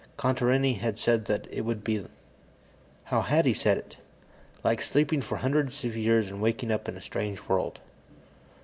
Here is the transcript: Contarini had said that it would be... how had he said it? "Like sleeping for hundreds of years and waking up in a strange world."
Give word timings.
Contarini 0.17 0.79
had 0.79 0.97
said 0.97 1.25
that 1.25 1.45
it 1.51 1.61
would 1.61 1.83
be... 1.83 2.07
how 3.03 3.21
had 3.21 3.45
he 3.45 3.53
said 3.53 3.77
it? 3.77 3.97
"Like 4.63 4.81
sleeping 4.81 5.21
for 5.21 5.35
hundreds 5.37 5.85
of 5.85 5.95
years 5.95 6.31
and 6.31 6.41
waking 6.41 6.71
up 6.71 6.89
in 6.89 6.97
a 6.97 7.01
strange 7.01 7.47
world." 7.47 7.77